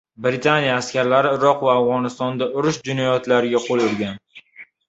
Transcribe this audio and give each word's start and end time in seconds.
“Britaniya 0.25 0.77
askarlari 0.77 1.33
Iroq 1.37 1.61
va 1.67 1.75
Afg‘onistonda 1.81 2.49
urush 2.63 2.81
jinoyatlariga 2.89 3.63
qo‘l 3.67 3.85
urgan” 3.91 4.19